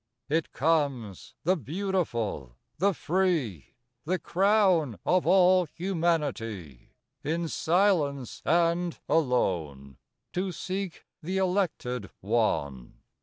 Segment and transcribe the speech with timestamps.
[0.29, 3.75] It comes,— the beautiful, the free,
[4.07, 4.17] Tl:
[4.79, 9.97] >wn of all humanity,— In silence and alone
[10.33, 12.95] 2Q To seek the elected one.